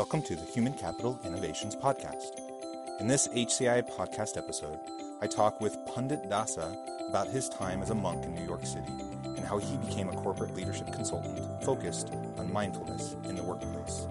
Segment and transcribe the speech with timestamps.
[0.00, 2.40] Welcome to the Human Capital Innovations Podcast.
[3.00, 4.78] In this HCI podcast episode,
[5.20, 6.74] I talk with Pandit Dasa
[7.10, 10.16] about his time as a monk in New York City and how he became a
[10.16, 14.08] corporate leadership consultant focused on mindfulness in the workplace.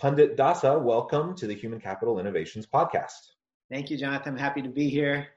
[0.00, 3.34] Pandit Dasa, welcome to the Human Capital Innovations Podcast.
[3.70, 4.32] Thank you, Jonathan.
[4.32, 5.28] I'm happy to be here.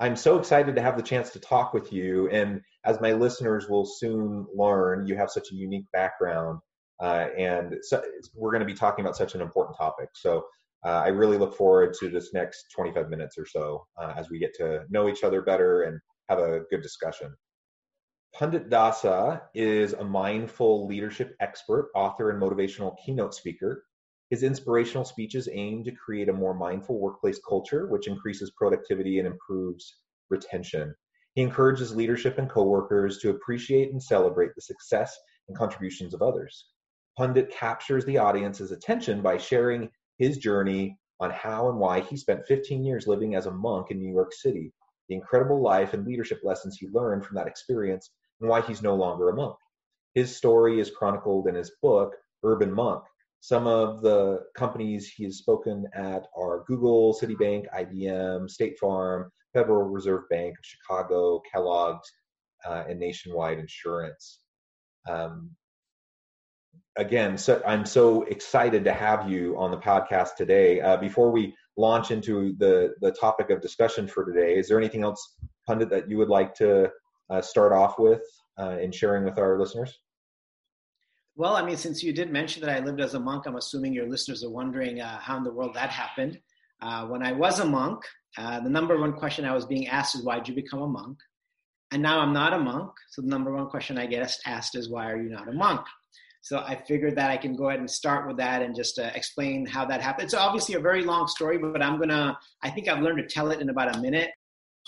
[0.00, 2.28] I'm so excited to have the chance to talk with you.
[2.28, 6.58] And as my listeners will soon learn, you have such a unique background.
[7.00, 8.02] Uh, and so
[8.34, 10.08] we're going to be talking about such an important topic.
[10.14, 10.46] So
[10.84, 14.40] uh, I really look forward to this next 25 minutes or so uh, as we
[14.40, 17.32] get to know each other better and have a good discussion.
[18.34, 23.84] Pandit Dasa is a mindful leadership expert, author, and motivational keynote speaker.
[24.30, 29.26] His inspirational speeches aim to create a more mindful workplace culture, which increases productivity and
[29.26, 29.96] improves
[30.30, 30.94] retention.
[31.34, 35.18] He encourages leadership and coworkers to appreciate and celebrate the success
[35.48, 36.68] and contributions of others.
[37.18, 42.46] Pandit captures the audience's attention by sharing his journey on how and why he spent
[42.46, 44.72] 15 years living as a monk in New York City,
[45.08, 48.94] the incredible life and leadership lessons he learned from that experience, and why he's no
[48.94, 49.56] longer a monk.
[50.14, 53.04] His story is chronicled in his book, Urban Monk.
[53.40, 59.84] Some of the companies he has spoken at are Google, Citibank, IBM, State Farm, Federal
[59.84, 62.10] Reserve Bank of Chicago, Kellogg's,
[62.66, 64.40] uh, and Nationwide Insurance.
[65.08, 65.50] Um,
[66.96, 70.80] again, so I'm so excited to have you on the podcast today.
[70.80, 75.04] Uh, before we launch into the the topic of discussion for today, is there anything
[75.04, 76.90] else, Pandit, that you would like to
[77.30, 78.22] uh, start off with
[78.58, 79.98] uh, in sharing with our listeners?
[81.36, 83.92] Well, I mean, since you did mention that I lived as a monk, I'm assuming
[83.92, 86.38] your listeners are wondering uh, how in the world that happened.
[86.82, 88.02] Uh, when I was a monk,
[88.36, 90.88] uh, the number one question I was being asked is, Why did you become a
[90.88, 91.18] monk?
[91.92, 92.90] And now I'm not a monk.
[93.10, 95.80] So the number one question I get asked is, Why are you not a monk?
[96.40, 99.10] So I figured that I can go ahead and start with that and just uh,
[99.14, 100.24] explain how that happened.
[100.24, 103.50] It's obviously a very long story, but I'm to, I think I've learned to tell
[103.50, 104.30] it in about a minute.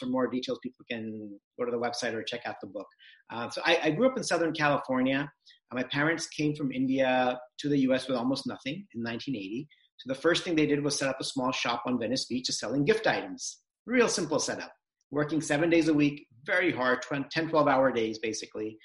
[0.00, 2.87] For more details, people can go to the website or check out the book.
[3.33, 5.31] Uh, so I, I, grew up in Southern California.
[5.71, 9.69] Uh, my parents came from India to the US with almost nothing in 1980.
[9.99, 12.47] So the first thing they did was set up a small shop on Venice Beach
[12.47, 13.59] to selling gift items.
[13.87, 14.72] Real simple setup.
[15.11, 18.78] Working seven days a week, very hard, 10, 12 hour days basically.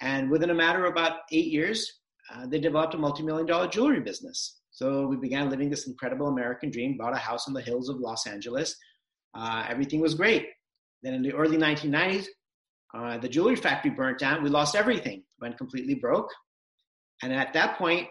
[0.00, 1.90] And within a matter of about eight years,
[2.32, 4.58] uh, they developed a multi-million dollar jewelry business.
[4.70, 7.98] So we began living this incredible American dream, bought a house in the hills of
[7.98, 8.76] Los Angeles.
[9.34, 10.46] Uh, everything was great.
[11.02, 12.26] Then in the early 1990s,
[12.94, 14.42] uh, the jewelry factory burnt down.
[14.42, 16.30] We lost everything, went completely broke.
[17.22, 18.08] And at that point,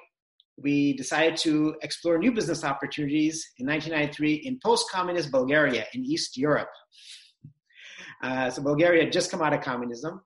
[0.62, 6.38] we decided to explore new business opportunities in 1993 in post communist Bulgaria in East
[6.38, 6.70] Europe.
[8.24, 10.22] Uh, so, Bulgaria had just come out of communism.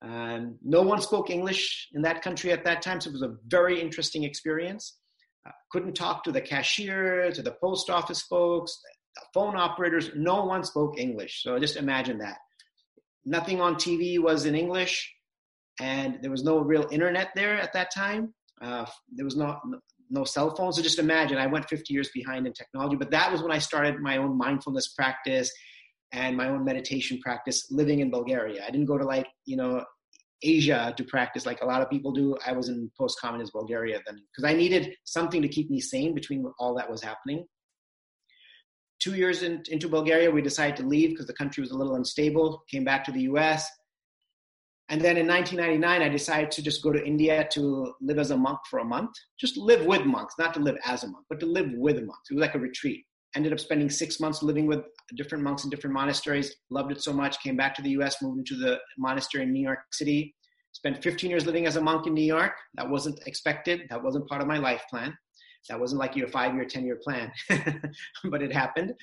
[0.00, 3.34] Um, no one spoke English in that country at that time, so it was a
[3.48, 4.96] very interesting experience.
[5.46, 8.80] Uh, couldn't talk to the cashier, to the post office folks,
[9.34, 11.42] phone operators, no one spoke English.
[11.42, 12.38] So just imagine that.
[13.24, 15.12] Nothing on TV was in English,
[15.80, 18.34] and there was no real internet there at that time.
[18.60, 19.58] Uh, there was no,
[20.10, 20.76] no cell phones.
[20.76, 23.58] So just imagine, I went 50 years behind in technology, but that was when I
[23.58, 25.50] started my own mindfulness practice
[26.12, 28.64] and my own meditation practice living in Bulgaria.
[28.66, 29.84] I didn't go to like, you know,
[30.42, 32.36] Asia to practice like a lot of people do.
[32.46, 36.14] I was in post communist Bulgaria then because I needed something to keep me sane
[36.14, 37.44] between all that was happening
[39.00, 41.94] two years in, into Bulgaria, we decided to leave because the country was a little
[41.94, 43.68] unstable, came back to the US.
[44.90, 48.36] And then in 1999, I decided to just go to India to live as a
[48.36, 49.10] monk for a month.
[49.38, 52.30] Just live with monks, not to live as a monk, but to live with monks.
[52.30, 53.04] It was like a retreat.
[53.36, 54.80] Ended up spending six months living with
[55.16, 56.56] different monks in different monasteries.
[56.70, 57.42] Loved it so much.
[57.42, 60.34] Came back to the US, moved into the monastery in New York City.
[60.72, 62.52] Spent 15 years living as a monk in New York.
[62.74, 63.82] That wasn't expected.
[63.90, 65.14] That wasn't part of my life plan.
[65.68, 67.30] That wasn't like your five year, 10 year plan,
[68.24, 68.94] but it happened.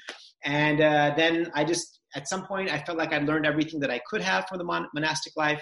[0.44, 3.92] And uh, then I just, at some point, I felt like I'd learned everything that
[3.92, 5.62] I could have from the mon- monastic life.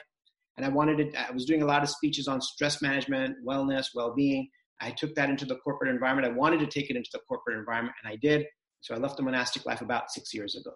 [0.58, 1.20] and I wanted to.
[1.20, 4.48] I was doing a lot of speeches on stress management, wellness, well-being.
[4.82, 6.28] I took that into the corporate environment.
[6.28, 8.46] I wanted to take it into the corporate environment, and I did.
[8.82, 10.72] So I left the monastic life about six years ago.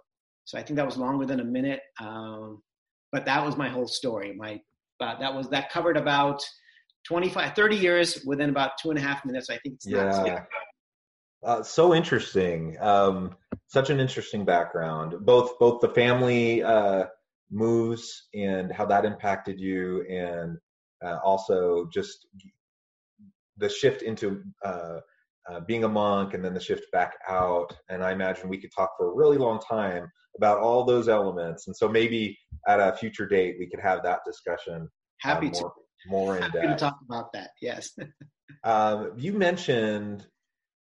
[0.46, 2.64] So I think that was longer than a minute, um,
[3.12, 4.34] but that was my whole story.
[4.34, 4.62] My
[5.00, 6.42] uh, that was that covered about
[7.08, 9.50] 25, 30 years within about two and a half minutes.
[9.50, 10.44] I think it's yeah.
[11.44, 12.76] Uh, so interesting.
[12.82, 13.36] Um,
[13.68, 15.16] such an interesting background.
[15.22, 17.06] Both both the family uh,
[17.50, 20.58] moves and how that impacted you, and
[21.06, 22.28] uh, also just
[23.58, 25.00] the shift into uh,
[25.50, 27.74] uh, being a monk, and then the shift back out.
[27.90, 31.68] And I imagine we could talk for a really long time about all those elements.
[31.68, 32.38] And so maybe
[32.68, 34.90] at a future date we could have that discussion.
[35.20, 35.70] Happy more, to
[36.08, 36.62] more in depth.
[36.62, 37.52] to talk about that.
[37.62, 37.92] Yes.
[38.64, 40.26] um, you mentioned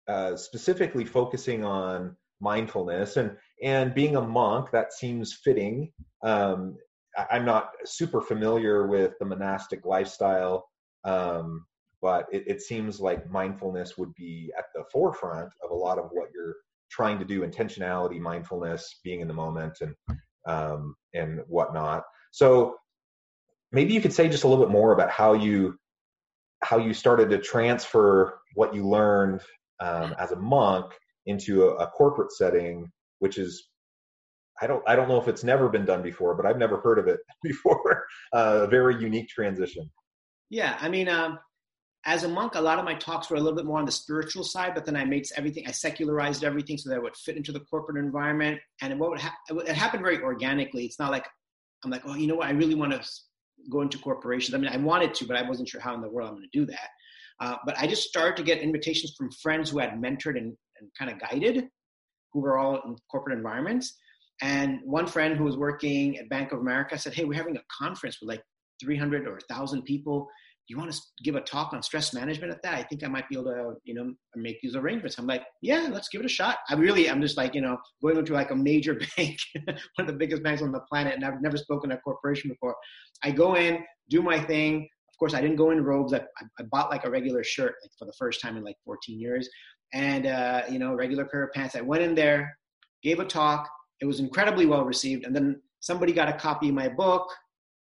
[0.08, 5.90] uh, specifically focusing on mindfulness and and being a monk that seems fitting
[6.22, 6.76] um,
[7.16, 10.69] I, am not super familiar with the monastic lifestyle
[11.05, 11.64] um,
[12.02, 16.10] but it, it, seems like mindfulness would be at the forefront of a lot of
[16.12, 16.56] what you're
[16.90, 19.94] trying to do intentionality mindfulness being in the moment and
[20.46, 22.76] um, and whatnot so
[23.74, 25.76] maybe you could say just a little bit more about how you
[26.62, 29.42] how you started to transfer what you learned
[29.80, 30.86] um, as a monk
[31.26, 33.68] into a, a, corporate setting, which is
[34.62, 36.98] I don't I don't know if it's never been done before, but I've never heard
[36.98, 38.06] of it before.
[38.32, 39.90] Uh, a very unique transition.
[40.48, 41.38] Yeah, I mean, um,
[42.06, 43.92] as a monk, a lot of my talks were a little bit more on the
[43.92, 47.36] spiritual side, but then I made everything I secularized everything so that it would fit
[47.36, 48.60] into the corporate environment.
[48.80, 50.84] And what would ha- it happened very organically.
[50.84, 51.26] It's not like
[51.82, 52.48] I'm like, oh, you know what?
[52.48, 53.02] I really want to
[53.70, 54.55] go into corporations.
[54.55, 56.49] I mean, I wanted to, but I wasn't sure how in the world I'm going
[56.50, 56.88] to do that.
[57.40, 60.88] Uh, but I just started to get invitations from friends who had mentored and, and
[60.99, 61.69] kind of guided,
[62.32, 63.96] who were all in corporate environments.
[64.43, 67.62] And one friend who was working at Bank of America said, Hey, we're having a
[67.76, 68.43] conference with like
[68.82, 70.28] 300 or 1,000 people.
[70.69, 72.75] You want to give a talk on stress management at that?
[72.75, 75.19] I think I might be able to, you know, make these arrangements.
[75.19, 76.58] I'm like, yeah, let's give it a shot.
[76.70, 80.06] I really, I'm just like, you know, going into like a major bank, one of
[80.06, 82.75] the biggest banks on the planet, and I've never spoken to a corporation before.
[83.22, 84.88] I go in, do my thing.
[85.11, 86.12] Of course, I didn't go in robes.
[86.12, 86.22] I,
[86.58, 89.49] I bought like a regular shirt like for the first time in like 14 years,
[89.93, 91.76] and uh, you know, regular pair of pants.
[91.76, 92.56] I went in there,
[93.02, 93.69] gave a talk.
[94.00, 97.28] It was incredibly well received, and then somebody got a copy of my book,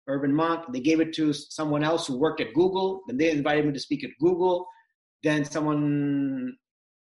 [0.09, 0.65] Urban Monk.
[0.73, 3.03] They gave it to someone else who worked at Google.
[3.07, 4.67] Then they invited me to speak at Google.
[5.23, 6.55] Then someone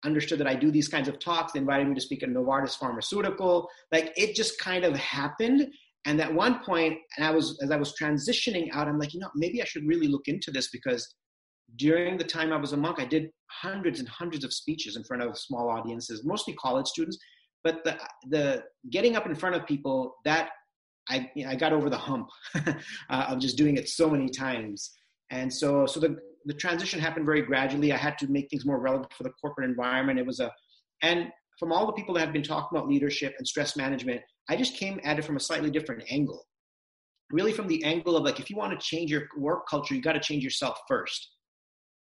[0.04, 1.54] understood that I do these kinds of talks.
[1.54, 3.70] They invited me to speak at Novartis Pharmaceutical.
[3.92, 5.68] Like it just kind of happened.
[6.06, 9.20] And at one point, and I was as I was transitioning out, I'm like, you
[9.20, 11.16] know, maybe I should really look into this because
[11.76, 15.04] during the time I was a monk, I did hundreds and hundreds of speeches in
[15.04, 17.18] front of small audiences, mostly college students.
[17.64, 17.98] But the
[18.30, 20.50] the getting up in front of people that
[21.10, 22.72] I you know, I got over the hump uh,
[23.10, 24.92] of just doing it so many times,
[25.30, 27.92] and so so the the transition happened very gradually.
[27.92, 30.20] I had to make things more relevant for the corporate environment.
[30.20, 30.52] It was a
[31.02, 34.56] and from all the people that have been talking about leadership and stress management, I
[34.56, 36.46] just came at it from a slightly different angle.
[37.32, 40.02] Really, from the angle of like, if you want to change your work culture, you
[40.02, 41.32] got to change yourself first.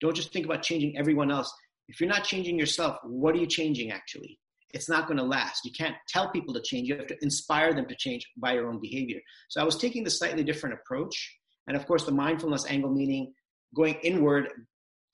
[0.01, 1.53] Don't just think about changing everyone else.
[1.87, 4.39] If you're not changing yourself, what are you changing actually?
[4.73, 5.65] It's not going to last.
[5.65, 6.87] You can't tell people to change.
[6.87, 9.19] You have to inspire them to change by your own behavior.
[9.49, 11.37] So I was taking the slightly different approach.
[11.67, 13.33] And of course, the mindfulness angle, meaning
[13.75, 14.49] going inward,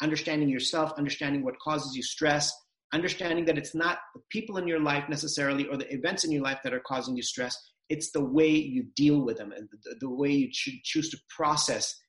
[0.01, 2.51] understanding yourself, understanding what causes you stress,
[2.93, 6.41] understanding that it's not the people in your life necessarily or the events in your
[6.41, 7.55] life that are causing you stress
[7.89, 11.99] it's the way you deal with them and the, the way you choose to process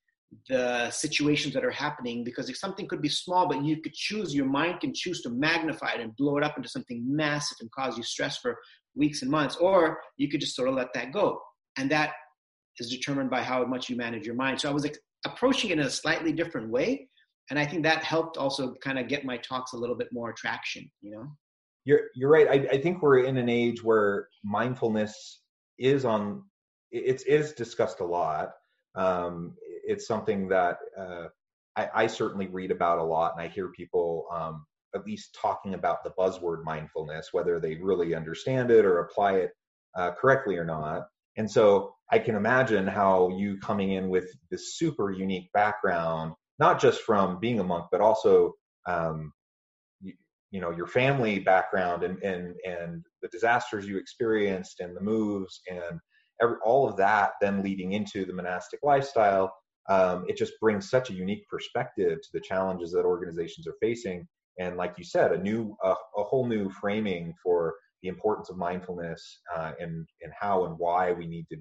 [0.49, 4.33] the situations that are happening because if something could be small but you could choose
[4.33, 7.71] your mind can choose to magnify it and blow it up into something massive and
[7.73, 8.57] cause you stress for
[8.95, 11.41] weeks and months or you could just sort of let that go
[11.79, 12.13] and that
[12.79, 14.97] is determined by how much you manage your mind so i was like,
[15.27, 17.09] approaching it in a slightly different way
[17.51, 20.33] and I think that helped also kind of get my talks a little bit more
[20.33, 20.89] traction.
[21.03, 21.27] You know,
[21.85, 22.49] you're you're right.
[22.49, 25.41] I, I think we're in an age where mindfulness
[25.79, 26.45] is on
[26.93, 28.51] it's is discussed a lot.
[28.95, 31.27] Um, it's something that uh,
[31.77, 35.75] I, I, certainly read about a lot, and I hear people um, at least talking
[35.75, 39.51] about the buzzword mindfulness, whether they really understand it or apply it
[39.97, 41.07] uh, correctly or not.
[41.37, 46.79] And so I can imagine how you coming in with this super unique background not
[46.79, 48.53] just from being a monk, but also
[48.87, 49.33] um,
[50.01, 50.13] you,
[50.51, 55.63] you, know your family background and and and the disasters you experienced and the moves
[55.69, 55.99] and
[56.41, 59.53] every, all of that, then leading into the monastic lifestyle.
[59.91, 64.27] Um, it just brings such a unique perspective to the challenges that organizations are facing,
[64.59, 68.57] and like you said, a new a, a whole new framing for the importance of
[68.57, 71.57] mindfulness uh, and and how and why we need to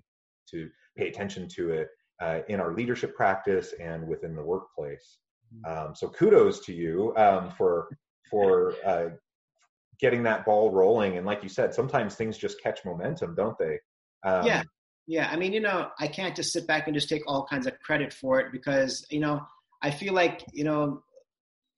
[0.52, 1.90] to pay attention to it
[2.22, 5.18] uh, in our leadership practice and within the workplace.
[5.54, 5.88] Mm-hmm.
[5.88, 7.90] Um, so kudos to you um, for
[8.30, 9.10] for uh,
[10.00, 11.18] getting that ball rolling.
[11.18, 13.80] And like you said, sometimes things just catch momentum, don't they?
[14.24, 14.64] Um, yeah,
[15.10, 15.28] yeah.
[15.32, 17.80] I mean, you know, I can't just sit back and just take all kinds of
[17.80, 19.42] credit for it because you know
[19.82, 21.02] I feel like you know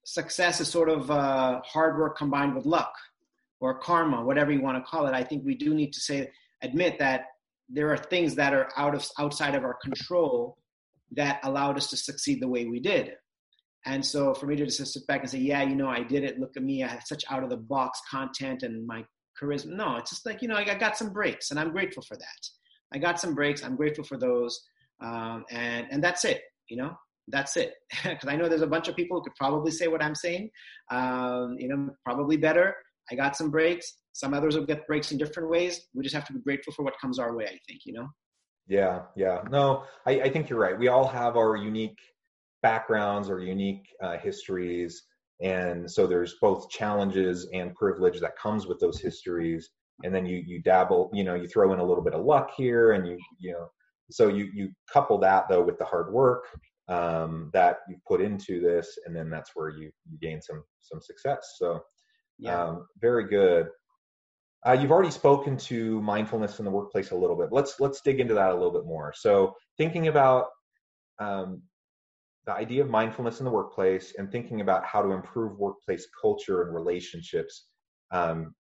[0.04, 2.94] success is sort of uh, hard work combined with luck
[3.62, 5.14] or karma, whatever you want to call it.
[5.14, 6.30] I think we do need to say
[6.62, 7.28] admit that
[7.70, 10.58] there are things that are out of outside of our control
[11.12, 13.14] that allowed us to succeed the way we did.
[13.86, 16.26] And so for me to just sit back and say, yeah, you know, I did
[16.26, 16.38] it.
[16.38, 16.84] Look at me.
[16.84, 19.06] I have such out of the box content and my
[19.42, 19.68] charisma.
[19.68, 22.50] No, it's just like, you know, I got some breaks and I'm grateful for that.
[22.94, 23.64] I got some breaks.
[23.64, 24.62] I'm grateful for those.
[25.02, 26.96] Um, and, and that's it, you know,
[27.28, 27.74] that's it.
[28.04, 30.50] Cause I know there's a bunch of people who could probably say what I'm saying,
[30.92, 32.76] um, you know, probably better.
[33.12, 33.96] I got some breaks.
[34.14, 35.88] Some others will get breaks in different ways.
[35.94, 38.08] We just have to be grateful for what comes our way, I think, you know?
[38.68, 39.42] Yeah, yeah.
[39.50, 40.78] No, I, I think you're right.
[40.78, 41.98] We all have our unique
[42.62, 45.04] backgrounds or unique uh, histories.
[45.42, 49.70] And so there's both challenges and privilege that comes with those histories.
[50.04, 52.52] And then you you dabble, you know, you throw in a little bit of luck
[52.56, 53.68] here, and you you know,
[54.10, 56.46] so you you couple that though with the hard work
[56.88, 61.02] um, that you put into this, and then that's where you you gain some some
[61.02, 61.56] success.
[61.58, 61.82] So
[62.42, 62.60] yeah.
[62.60, 63.68] Um, very good.
[64.68, 67.50] Uh, you've already spoken to mindfulness in the workplace a little bit.
[67.52, 69.14] Let's let's dig into that a little bit more.
[69.16, 70.48] So thinking about
[71.20, 71.62] um,
[72.46, 76.64] the idea of mindfulness in the workplace and thinking about how to improve workplace culture
[76.64, 77.68] and relationships
[78.12, 78.54] um,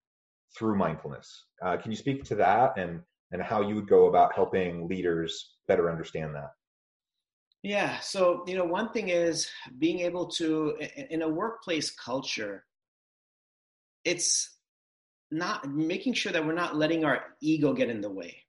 [0.57, 1.45] through mindfulness.
[1.61, 5.53] Uh, can you speak to that and and how you would go about helping leaders
[5.67, 6.51] better understand that?
[7.63, 7.99] Yeah.
[7.99, 10.77] So you know, one thing is being able to
[11.09, 12.65] in a workplace culture.
[14.03, 14.57] It's
[15.29, 18.41] not making sure that we're not letting our ego get in the way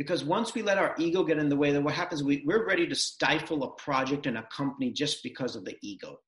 [0.00, 2.66] because once we let our ego get in the way, then what happens, we, we're
[2.66, 6.18] ready to stifle a project and a company just because of the ego.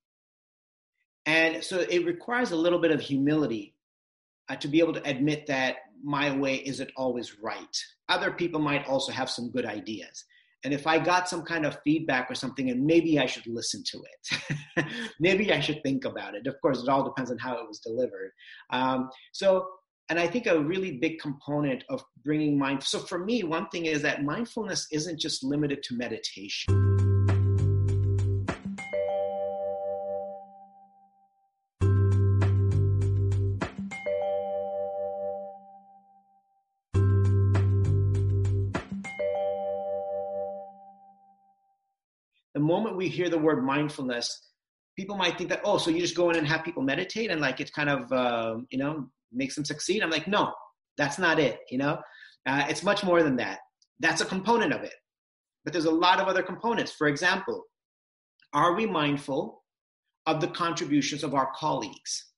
[1.25, 3.72] And so it requires a little bit of humility
[4.53, 7.77] uh, to be able to admit that my way isn't always right.
[8.09, 10.25] Other people might also have some good ideas.
[10.65, 13.83] And if I got some kind of feedback or something, and maybe I should listen
[13.87, 14.87] to it,
[15.21, 16.47] maybe I should think about it.
[16.47, 18.31] Of course, it all depends on how it was delivered.
[18.71, 19.67] Um, so
[20.09, 22.83] and I think a really big component of bringing mind.
[22.83, 27.02] So for me, one thing is that mindfulness isn't just limited to meditation.
[42.83, 44.49] Moment we hear the word mindfulness,
[44.97, 47.41] people might think that, oh, so you just go in and have people meditate and
[47.41, 50.03] like it's kind of, uh, you know, makes them succeed.
[50.03, 50.53] I'm like, no,
[50.99, 51.61] that's not it.
[51.71, 51.99] You know,
[52.47, 53.61] uh, it's much more than that.
[54.01, 54.95] That's a component of it,
[55.65, 56.93] but there's a lot of other components.
[56.93, 57.65] For example,
[58.53, 59.63] are we mindful
[60.27, 62.32] of the contributions of our colleagues?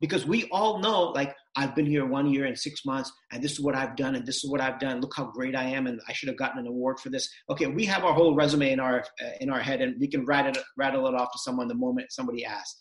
[0.00, 3.52] Because we all know, like, I've been here one year and six months, and this
[3.52, 5.00] is what I've done, and this is what I've done.
[5.00, 7.28] Look how great I am, and I should have gotten an award for this.
[7.50, 10.24] Okay, we have our whole resume in our uh, in our head, and we can
[10.24, 12.80] rattle it, rattle it off to someone the moment somebody asks.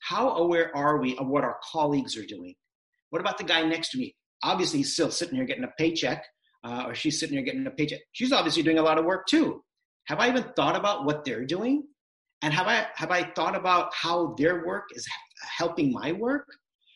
[0.00, 2.54] How aware are we of what our colleagues are doing?
[3.10, 4.14] What about the guy next to me?
[4.42, 6.24] Obviously, he's still sitting here getting a paycheck,
[6.64, 8.00] uh, or she's sitting here getting a paycheck.
[8.12, 9.64] She's obviously doing a lot of work too.
[10.08, 11.84] Have I even thought about what they're doing?
[12.42, 15.06] And have I have I thought about how their work is
[15.56, 16.46] helping my work?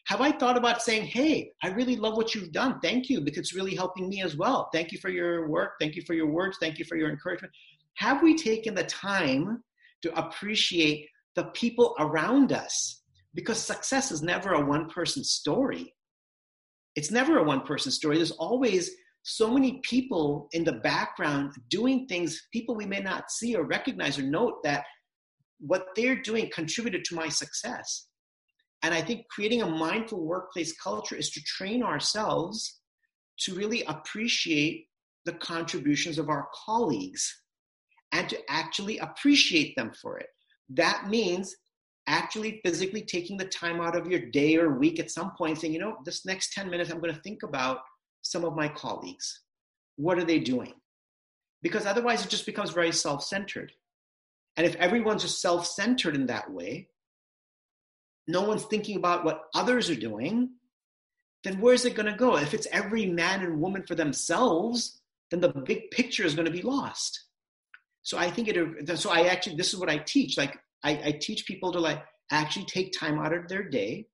[0.06, 2.80] Have I thought about saying, "Hey, I really love what you've done.
[2.80, 4.68] Thank you because it's really helping me as well.
[4.72, 5.74] Thank you for your work.
[5.80, 6.56] Thank you for your words.
[6.60, 7.52] Thank you for your encouragement."
[7.96, 9.62] Have we taken the time
[10.02, 13.02] to appreciate the people around us
[13.34, 15.94] because success is never a one person story.
[16.94, 18.16] It's never a one person story.
[18.16, 18.90] There's always
[19.22, 24.18] so many people in the background doing things people we may not see or recognize
[24.18, 24.84] or note that
[25.60, 28.08] what they're doing contributed to my success.
[28.82, 32.80] And I think creating a mindful workplace culture is to train ourselves
[33.40, 34.86] to really appreciate
[35.24, 37.42] the contributions of our colleagues
[38.10, 40.26] and to actually appreciate them for it
[40.76, 41.54] that means
[42.06, 45.72] actually physically taking the time out of your day or week at some point saying,
[45.72, 47.78] you know, this next 10 minutes, I'm going to think about
[48.22, 49.42] some of my colleagues.
[49.96, 50.72] What are they doing?
[51.62, 53.72] Because otherwise, it just becomes very self centered.
[54.56, 56.88] And if everyone's just self centered in that way,
[58.26, 60.50] no one's thinking about what others are doing,
[61.44, 62.36] then where's it going to go?
[62.36, 65.00] If it's every man and woman for themselves,
[65.30, 67.26] then the big picture is going to be lost.
[68.02, 68.98] So I think it.
[68.98, 70.36] So I actually, this is what I teach.
[70.36, 74.06] Like I, I teach people to like actually take time out of their day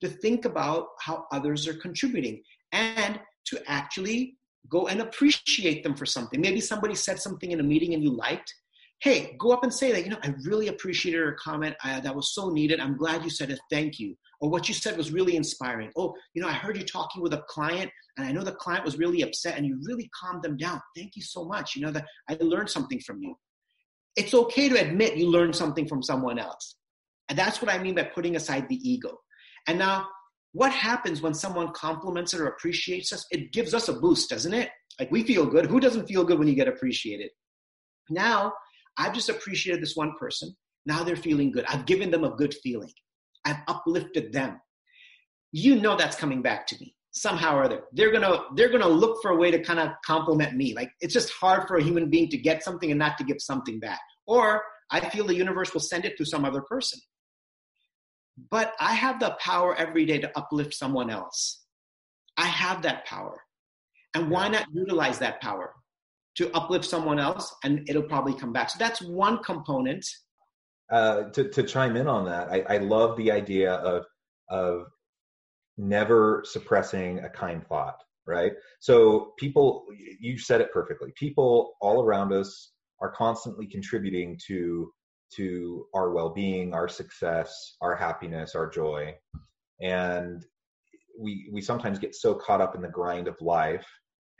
[0.00, 4.38] to think about how others are contributing and to actually
[4.68, 6.40] go and appreciate them for something.
[6.40, 8.54] Maybe somebody said something in a meeting and you liked.
[9.00, 11.74] Hey, go up and say that, you know, I really appreciated your comment.
[11.82, 12.80] I, that was so needed.
[12.80, 13.58] I'm glad you said it.
[13.70, 14.14] Thank you.
[14.40, 15.90] Or what you said was really inspiring.
[15.96, 18.84] Oh, you know, I heard you talking with a client and I know the client
[18.84, 20.80] was really upset and you really calmed them down.
[20.94, 21.74] Thank you so much.
[21.74, 23.34] You know, that I learned something from you.
[24.16, 26.76] It's okay to admit you learned something from someone else.
[27.30, 29.16] And that's what I mean by putting aside the ego.
[29.66, 30.08] And now
[30.52, 33.24] what happens when someone compliments or appreciates us?
[33.30, 34.68] It gives us a boost, doesn't it?
[34.98, 35.66] Like we feel good.
[35.66, 37.30] Who doesn't feel good when you get appreciated?
[38.10, 38.52] Now,
[38.96, 40.54] I've just appreciated this one person.
[40.86, 41.64] Now they're feeling good.
[41.68, 42.92] I've given them a good feeling.
[43.44, 44.60] I've uplifted them.
[45.52, 47.82] You know that's coming back to me somehow or other.
[47.92, 50.74] They're gonna they're gonna look for a way to kind of compliment me.
[50.74, 53.40] Like it's just hard for a human being to get something and not to give
[53.40, 54.00] something back.
[54.26, 57.00] Or I feel the universe will send it to some other person
[58.48, 61.62] but I have the power every day to uplift someone else.
[62.36, 63.42] I have that power.
[64.14, 65.74] And why not utilize that power
[66.36, 68.70] to uplift someone else and it'll probably come back?
[68.70, 70.04] So that's one component.
[70.90, 74.04] Uh, to, to chime in on that, I, I love the idea of,
[74.48, 74.86] of
[75.78, 77.96] never suppressing a kind thought,
[78.26, 78.52] right?
[78.80, 79.84] So people,
[80.18, 81.12] you said it perfectly.
[81.16, 84.92] People all around us are constantly contributing to
[85.36, 89.14] to our well-being our success our happiness our joy
[89.80, 90.44] and
[91.18, 93.86] we we sometimes get so caught up in the grind of life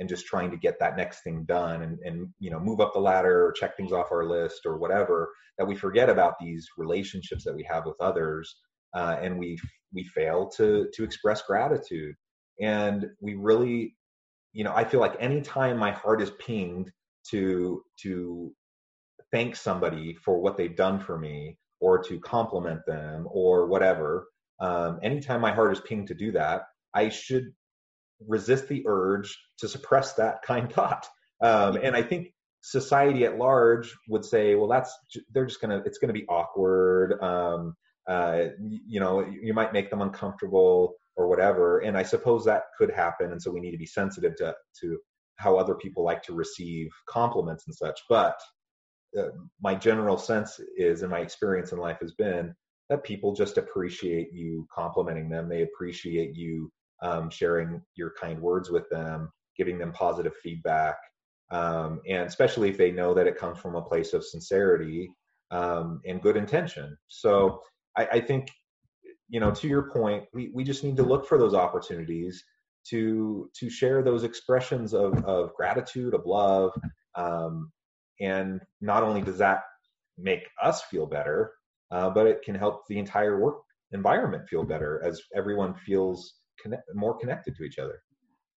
[0.01, 2.93] and just trying to get that next thing done and, and you know move up
[2.93, 6.67] the ladder or check things off our list or whatever that we forget about these
[6.77, 8.57] relationships that we have with others
[8.97, 9.59] uh, and we
[9.93, 12.15] we fail to to express gratitude.
[12.61, 13.95] And we really
[14.53, 16.91] you know i feel like anytime my heart is pinged
[17.31, 18.53] to to
[19.31, 24.27] thank somebody for what they've done for me or to compliment them or whatever
[24.61, 26.63] um, anytime my heart is pinged to do that
[26.95, 27.53] i should
[28.27, 31.07] resist the urge to suppress that kind thought.
[31.43, 34.95] Um, and i think society at large would say well that's
[35.33, 37.21] they're just gonna it's gonna be awkward.
[37.23, 37.75] Um,
[38.09, 38.47] uh,
[38.87, 41.81] you know you might make them uncomfortable or whatever.
[41.81, 43.33] And i suppose that could happen.
[43.33, 44.99] And so we need to be sensitive to to
[45.37, 47.99] how other people like to receive compliments and such.
[48.09, 48.39] But
[49.19, 49.29] uh,
[49.61, 52.55] my general sense is, and my experience in life has been
[52.91, 55.49] that people just appreciate you complimenting them.
[55.49, 56.71] They appreciate you
[57.03, 60.97] um, sharing your kind words with them, giving them positive feedback,
[61.51, 65.11] um, and especially if they know that it comes from a place of sincerity
[65.51, 66.97] um, and good intention.
[67.09, 67.61] So
[67.97, 68.49] I, I, think,
[69.29, 72.45] you know, to your point, we, we just need to look for those opportunities
[72.89, 76.73] to to share those expressions of, of gratitude, of love,
[77.15, 77.71] um,
[78.21, 79.63] and not only does that
[80.17, 81.53] make us feel better,
[81.91, 83.57] uh, but it can help the entire work
[83.93, 88.03] environment feel better as everyone feels connect, more connected to each other.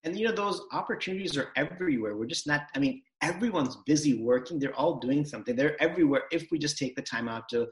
[0.03, 2.15] And you know, those opportunities are everywhere.
[2.17, 4.59] We're just not, I mean, everyone's busy working.
[4.59, 5.55] They're all doing something.
[5.55, 7.67] They're everywhere if we just take the time out to,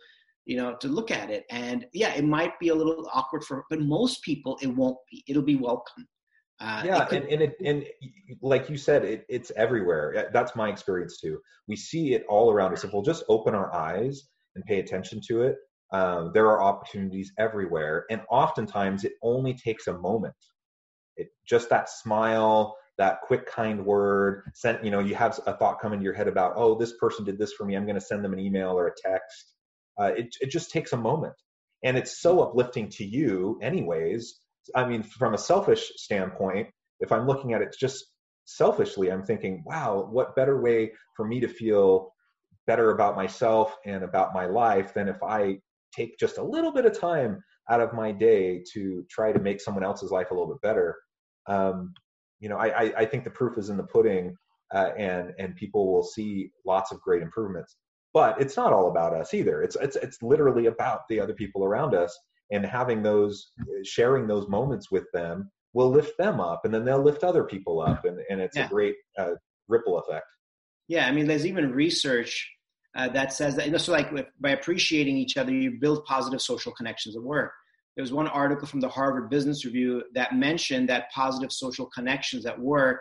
[0.45, 1.43] you know, to look at it.
[1.49, 5.23] And yeah, it might be a little awkward for, but most people, it won't be.
[5.27, 6.07] It'll be welcome.
[6.61, 7.85] Uh, yeah, could, and and, it, and
[8.41, 10.29] like you said, it, it's everywhere.
[10.31, 11.39] That's my experience too.
[11.67, 12.83] We see it all around us.
[12.83, 15.55] If we'll just open our eyes and pay attention to it,
[15.91, 18.05] um, there are opportunities everywhere.
[18.09, 20.35] And oftentimes, it only takes a moment.
[21.17, 24.43] It just that smile, that quick kind word.
[24.53, 27.25] Sent, you know, you have a thought come into your head about, oh, this person
[27.25, 27.75] did this for me.
[27.75, 29.53] I'm going to send them an email or a text.
[29.99, 31.35] Uh, it it just takes a moment,
[31.83, 34.39] and it's so uplifting to you, anyways
[34.75, 38.05] I mean, from a selfish standpoint, if I'm looking at it just
[38.45, 42.13] selfishly, I'm thinking, wow, what better way for me to feel
[42.67, 45.59] better about myself and about my life than if I
[45.93, 49.61] take just a little bit of time out of my day to try to make
[49.61, 50.97] someone else's life a little bit better.
[51.47, 51.93] Um,
[52.39, 54.35] you know, I, I, think the proof is in the pudding,
[54.73, 57.75] uh, and and people will see lots of great improvements.
[58.13, 59.61] But it's not all about us either.
[59.61, 62.17] It's it's it's literally about the other people around us
[62.51, 63.51] and having those
[63.83, 67.81] sharing those moments with them will lift them up and then they'll lift other people
[67.81, 68.65] up and, and it's yeah.
[68.65, 69.31] a great uh,
[69.67, 70.25] ripple effect
[70.87, 72.49] yeah i mean there's even research
[72.95, 76.41] uh, that says that you know, so like by appreciating each other you build positive
[76.41, 77.51] social connections at work
[77.95, 82.45] there was one article from the harvard business review that mentioned that positive social connections
[82.45, 82.99] at work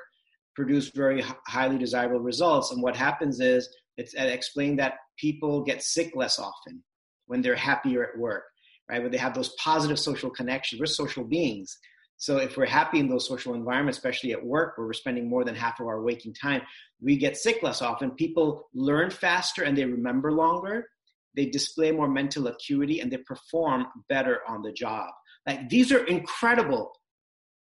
[0.55, 6.13] produce very highly desirable results and what happens is it's explained that people get sick
[6.15, 6.83] less often
[7.27, 8.45] when they're happier at work
[8.91, 9.03] right?
[9.03, 10.81] When they have those positive social connections.
[10.81, 11.79] We're social beings.
[12.21, 15.43] So if we're happy in those social environments, especially at work, where we're spending more
[15.43, 16.61] than half of our waking time,
[17.01, 18.11] we get sick less often.
[18.11, 20.87] People learn faster and they remember longer.
[21.35, 25.09] They display more mental acuity and they perform better on the job.
[25.47, 26.93] Like these are incredible.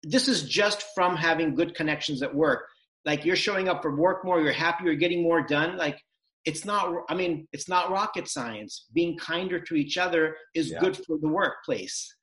[0.03, 2.67] This is just from having good connections at work.
[3.05, 5.75] like you're showing up for work more, you're happy, you're getting more done.
[5.75, 5.99] Like
[6.45, 8.85] it's not, I mean, it's not rocket science.
[8.93, 10.79] Being kinder to each other is yeah.
[10.79, 12.16] good for the workplace.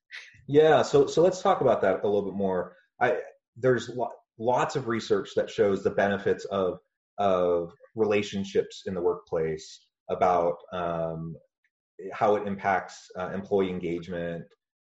[0.47, 0.83] Yeah.
[0.83, 2.77] So, so let's talk about that a little bit more.
[3.01, 3.19] I,
[3.57, 6.79] there's lo- lots of research that shows the benefits of,
[7.19, 11.37] of relationships in the workplace about um,
[12.13, 14.45] how it impacts uh, employee engagement,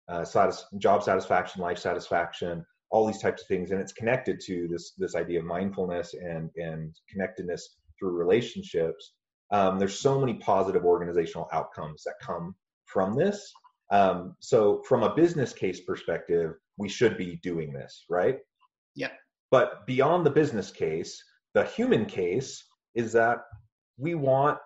[0.09, 4.69] uh, satis- job satisfaction, life satisfaction, all these types of things, and it's connected to
[4.71, 9.15] this this idea of mindfulness and and connectedness through relationships.
[9.51, 12.55] Um, there's so many positive organizational outcomes that come
[12.87, 13.53] from this.
[13.91, 18.39] Um, so, from a business case perspective, we should be doing this, right?
[18.95, 19.11] Yeah.
[19.51, 21.23] But beyond the business case,
[21.55, 23.39] the human case is that
[23.97, 24.59] we want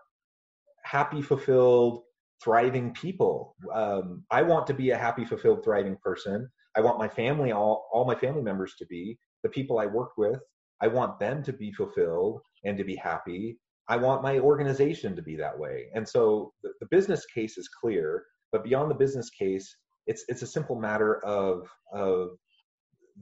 [0.84, 2.02] happy, fulfilled,
[2.42, 3.54] thriving people.
[3.72, 6.48] Um, I want to be a happy, fulfilled, thriving person.
[6.76, 10.12] I want my family, all, all my family members to be, the people I work
[10.16, 10.40] with,
[10.80, 13.58] I want them to be fulfilled and to be happy.
[13.88, 15.88] I want my organization to be that way.
[15.94, 20.42] And so the, the business case is clear, but beyond the business case, it's it's
[20.42, 22.30] a simple matter of of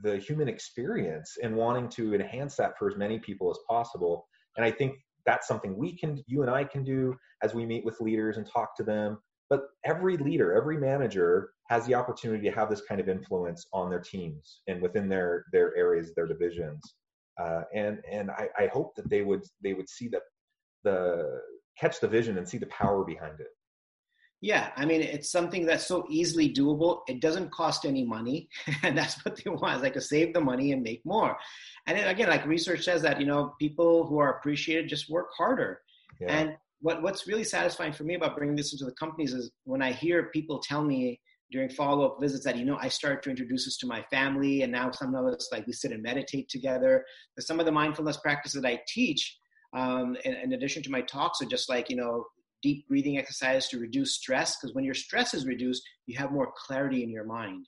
[0.02, 4.26] the human experience and wanting to enhance that for as many people as possible.
[4.56, 4.94] And I think
[5.26, 8.46] that's something we can you and i can do as we meet with leaders and
[8.46, 9.18] talk to them.
[9.50, 13.90] But every leader every manager has the opportunity to have this kind of influence on
[13.90, 16.80] their teams and within their their areas their divisions.
[17.40, 20.20] Uh, and and I, I hope that they would they would see the
[20.84, 21.40] the
[21.78, 23.48] catch the vision and see the power behind it
[24.40, 27.01] yeah, I mean, it's something that's so easily doable.
[27.09, 28.48] It doesn't cost any money,
[28.83, 31.37] and that's what they want, like to save the money and make more.
[31.87, 35.29] And then, again, like research says that you know people who are appreciated just work
[35.37, 35.81] harder.
[36.20, 36.33] Yeah.
[36.33, 39.83] And what what's really satisfying for me about bringing this into the companies is when
[39.83, 41.20] I hear people tell me
[41.51, 44.62] during follow up visits that you know I started to introduce this to my family,
[44.62, 47.05] and now some of us like we sit and meditate together.
[47.35, 49.37] But some of the mindfulness practices that I teach
[49.77, 52.24] um, in, in, addition to my talks are just like you know
[52.62, 56.52] deep breathing exercise to reduce stress because when your stress is reduced, you have more
[56.66, 57.66] clarity in your mind.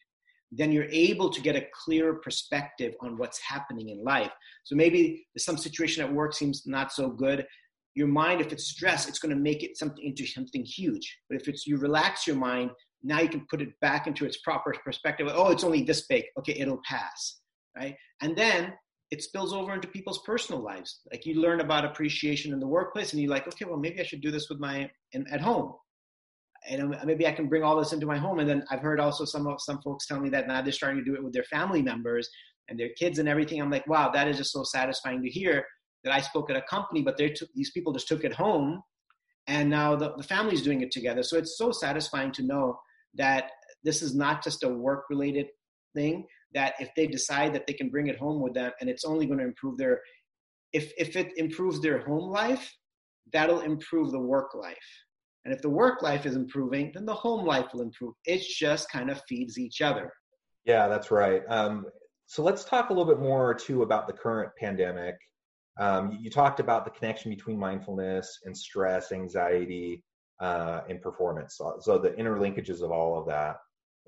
[0.52, 4.32] Then you're able to get a clearer perspective on what's happening in life.
[4.64, 7.46] So maybe some situation at work seems not so good.
[7.94, 11.18] Your mind, if it's stress, it's going to make it something into something huge.
[11.28, 12.70] But if it's you relax your mind,
[13.02, 15.28] now you can put it back into its proper perspective.
[15.30, 16.24] Oh, it's only this big.
[16.38, 17.40] Okay, it'll pass.
[17.76, 17.94] Right?
[18.20, 18.72] And then
[19.10, 21.00] it spills over into people's personal lives.
[21.10, 24.04] Like you learn about appreciation in the workplace, and you're like, okay, well, maybe I
[24.04, 25.74] should do this with my in, at home,
[26.68, 28.38] and um, maybe I can bring all this into my home.
[28.38, 31.04] And then I've heard also some some folks tell me that now they're starting to
[31.04, 32.28] do it with their family members
[32.68, 33.60] and their kids and everything.
[33.60, 35.64] I'm like, wow, that is just so satisfying to hear
[36.04, 38.80] that I spoke at a company, but they these people just took it home,
[39.48, 41.24] and now the, the family's doing it together.
[41.24, 42.78] So it's so satisfying to know
[43.14, 43.50] that
[43.82, 45.46] this is not just a work related
[45.96, 49.04] thing that if they decide that they can bring it home with them and it's
[49.04, 50.00] only going to improve their
[50.72, 52.72] if if it improves their home life
[53.32, 54.76] that'll improve the work life.
[55.44, 58.14] And if the work life is improving then the home life will improve.
[58.24, 60.12] It just kind of feeds each other.
[60.64, 61.42] Yeah that's right.
[61.48, 61.86] Um,
[62.26, 65.16] so let's talk a little bit more too about the current pandemic.
[65.78, 70.04] Um, you talked about the connection between mindfulness and stress anxiety
[70.40, 71.56] uh, and performance.
[71.56, 73.56] So, so the interlinkages of all of that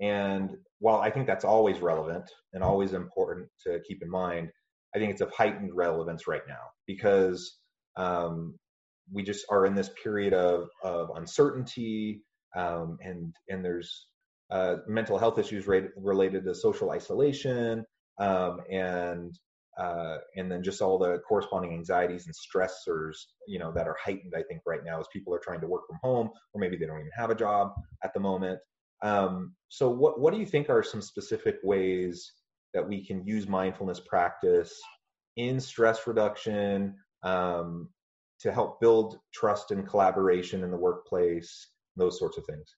[0.03, 4.49] and while I think that's always relevant and always important to keep in mind,
[4.93, 7.57] I think it's of heightened relevance right now because
[7.95, 8.55] um,
[9.13, 12.21] we just are in this period of, of uncertainty
[12.53, 14.07] um, and and there's
[14.51, 17.85] uh, mental health issues re- related to social isolation
[18.19, 19.39] um, and
[19.79, 23.15] uh, and then just all the corresponding anxieties and stressors
[23.47, 25.81] you know that are heightened i think right now as people are trying to work
[25.87, 27.71] from home or maybe they don't even have a job
[28.03, 28.59] at the moment
[29.01, 32.31] um, so, what what do you think are some specific ways
[32.73, 34.79] that we can use mindfulness practice
[35.37, 37.89] in stress reduction um,
[38.39, 42.75] to help build trust and collaboration in the workplace, those sorts of things?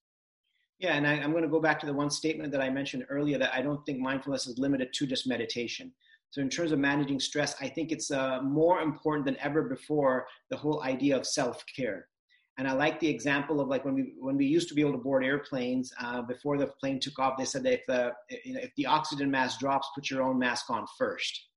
[0.79, 3.05] Yeah, and I, am going to go back to the one statement that I mentioned
[3.09, 5.93] earlier that I don't think mindfulness is limited to just meditation.
[6.31, 10.27] So, in terms of managing stress, I think it's uh, more important than ever before
[10.49, 12.07] the whole idea of self care.
[12.57, 14.93] And I like the example of like when we when we used to be able
[14.93, 17.37] to board airplanes uh, before the plane took off.
[17.37, 20.85] They said that if the if the oxygen mask drops, put your own mask on
[20.97, 21.47] first.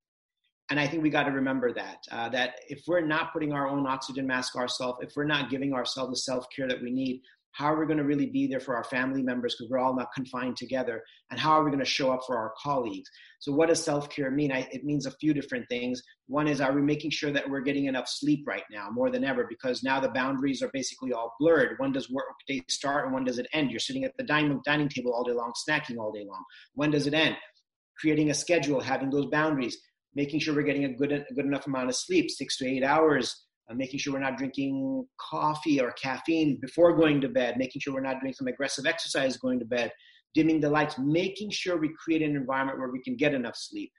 [0.70, 3.68] And I think we got to remember that uh, that if we're not putting our
[3.68, 7.22] own oxygen mask ourselves, if we're not giving ourselves the self care that we need,
[7.58, 9.96] how are we going to really be there for our family members because we're all
[9.96, 11.02] not confined together?
[11.32, 13.10] And how are we going to show up for our colleagues?
[13.40, 14.52] So, what does self care mean?
[14.52, 16.00] I, it means a few different things.
[16.28, 19.24] One is, are we making sure that we're getting enough sleep right now more than
[19.24, 19.44] ever?
[19.48, 21.74] Because now the boundaries are basically all blurred.
[21.78, 23.72] When does work day start and when does it end?
[23.72, 26.44] You're sitting at the dining, dining table all day long, snacking all day long.
[26.74, 27.34] When does it end?
[27.98, 29.76] Creating a schedule, having those boundaries
[30.14, 32.82] making sure we're getting a good, a good enough amount of sleep, six to eight
[32.82, 37.80] hours, uh, making sure we're not drinking coffee or caffeine before going to bed, making
[37.80, 39.92] sure we're not doing some aggressive exercise going to bed,
[40.34, 43.92] dimming the lights, making sure we create an environment where we can get enough sleep.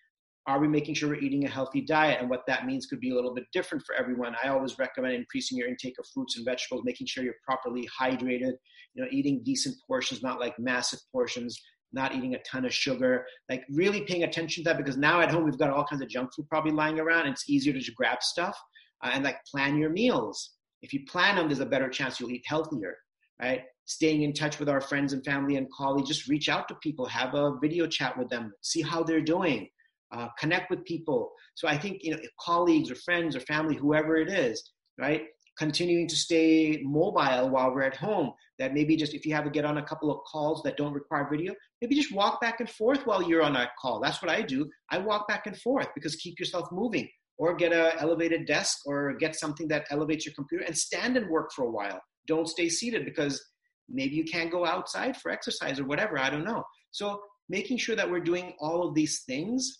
[0.48, 2.20] Are we making sure we're eating a healthy diet?
[2.20, 4.36] And what that means could be a little bit different for everyone.
[4.44, 8.54] I always recommend increasing your intake of fruits and vegetables, making sure you're properly hydrated,
[8.96, 11.62] you know, eating decent portions, not like massive portions,
[11.94, 15.30] not eating a ton of sugar, like really paying attention to that because now at
[15.30, 17.96] home we've got all kinds of junk food probably lying around it's easier to just
[17.96, 18.58] grab stuff
[19.04, 20.52] uh, and like plan your meals.
[20.82, 22.96] If you plan them, there's a better chance you'll eat healthier,
[23.42, 23.64] right?
[23.86, 27.06] Staying in touch with our friends and family and colleagues, just reach out to people,
[27.06, 29.68] have a video chat with them, see how they're doing,
[30.12, 31.32] uh, connect with people.
[31.56, 35.24] So I think you know, colleagues or friends or family, whoever it is, right?
[35.58, 38.32] Continuing to stay mobile while we're at home.
[38.60, 40.94] That maybe just if you have to get on a couple of calls that don't
[40.94, 44.02] require video, maybe just walk back and forth while you're on a call.
[44.02, 44.70] That's what I do.
[44.90, 47.08] I walk back and forth because keep yourself moving
[47.40, 51.30] or get an elevated desk or get something that elevates your computer and stand and
[51.30, 52.00] work for a while.
[52.28, 53.42] Don't stay seated because
[53.88, 56.20] maybe you can't go outside for exercise or whatever.
[56.20, 56.64] I don't know.
[56.92, 59.80] So making sure that we're doing all of these things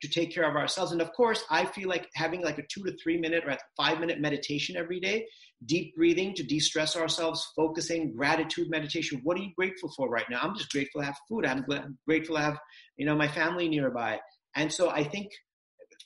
[0.00, 0.92] to take care of ourselves.
[0.92, 4.00] And of course, I feel like having like a two to three minute or five
[4.00, 5.26] minute meditation every day,
[5.66, 9.20] deep breathing to de stress ourselves, focusing, gratitude meditation.
[9.22, 10.40] What are you grateful for right now?
[10.40, 11.44] I'm just grateful to have food.
[11.44, 11.66] I'm
[12.08, 12.58] grateful to have,
[12.96, 14.18] you know, my family nearby.
[14.56, 15.28] And so I think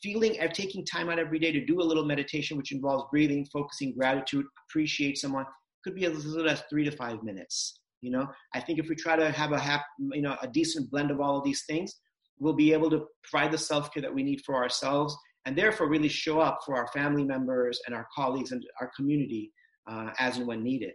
[0.05, 3.47] feeling and taking time out every day to do a little meditation, which involves breathing,
[3.51, 5.47] focusing, gratitude, appreciate someone,
[5.83, 7.81] could be as little as three to five minutes.
[8.03, 10.91] You know, I think if we try to have a hap, you know, a decent
[10.91, 11.95] blend of all of these things,
[12.39, 15.89] we'll be able to provide the self care that we need for ourselves, and therefore
[15.89, 19.51] really show up for our family members and our colleagues and our community
[19.91, 20.93] uh, as and when needed.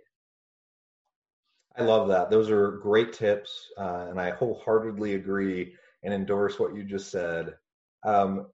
[1.75, 2.29] I love that.
[2.29, 7.55] Those are great tips, uh, and I wholeheartedly agree and endorse what you just said.
[8.05, 8.47] Um,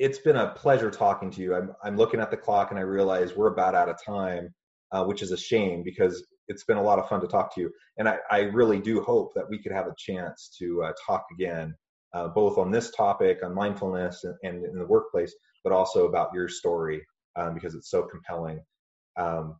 [0.00, 1.54] it's been a pleasure talking to you.
[1.54, 4.48] I'm, I'm looking at the clock and I realize we're about out of time,
[4.92, 7.60] uh, which is a shame because it's been a lot of fun to talk to
[7.60, 7.70] you.
[7.98, 11.26] And I, I really do hope that we could have a chance to uh, talk
[11.34, 11.74] again,
[12.14, 16.30] uh, both on this topic, on mindfulness and, and, in the workplace, but also about
[16.32, 17.04] your story
[17.36, 18.58] um, because it's so compelling.
[19.18, 19.56] Um,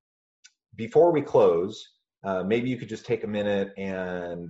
[0.74, 1.86] before we close,
[2.24, 4.48] uh, maybe you could just take a minute and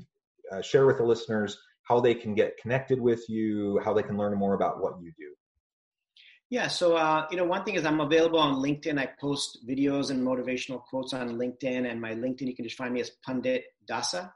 [0.52, 4.16] uh, share with the listeners how they can get connected with you, how they can
[4.16, 5.34] learn more about what you do.
[6.50, 8.98] Yeah, so uh, you know, one thing is I'm available on LinkedIn.
[8.98, 12.92] I post videos and motivational quotes on LinkedIn, and my LinkedIn you can just find
[12.92, 14.32] me as Pandit Dasa,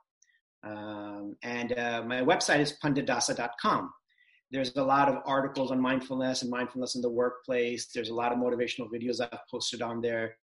[0.62, 3.92] um, and uh, my website is panditdasa.com.
[4.52, 7.88] There's a lot of articles on mindfulness and mindfulness in the workplace.
[7.92, 10.36] There's a lot of motivational videos I've posted on there.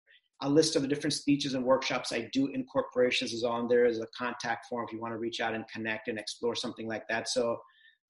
[0.41, 3.85] A list of the different speeches and workshops I do in corporations is on there
[3.85, 6.89] as a contact form if you want to reach out and connect and explore something
[6.89, 7.29] like that.
[7.29, 7.59] So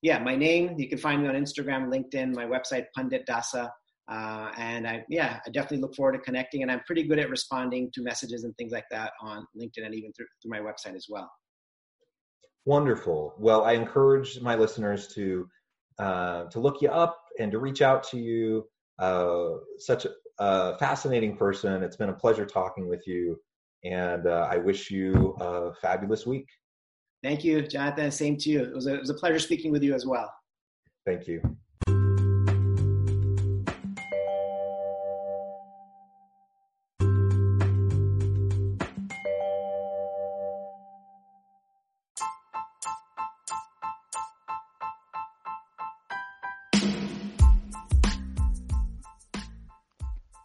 [0.02, 3.68] yeah, my name, you can find me on Instagram, LinkedIn, my website, Pandit Dasa.
[4.10, 6.62] Uh, and I, yeah, I definitely look forward to connecting.
[6.62, 9.94] And I'm pretty good at responding to messages and things like that on LinkedIn and
[9.94, 11.30] even through, through my website as well.
[12.64, 13.34] Wonderful.
[13.38, 15.48] Well, I encourage my listeners to
[15.98, 18.64] uh, to look you up and to reach out to you.
[18.98, 21.82] Uh, such a, a, fascinating person.
[21.82, 23.36] It's been a pleasure talking with you,
[23.84, 26.46] and uh, I wish you a fabulous week.
[27.22, 28.10] Thank you, Jonathan.
[28.10, 28.62] Same to you.
[28.62, 30.32] It was a, it was a pleasure speaking with you as well.
[31.04, 31.42] Thank you.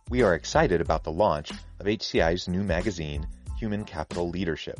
[0.10, 4.80] We are excited about the launch of HCI's new magazine, Human Capital Leadership.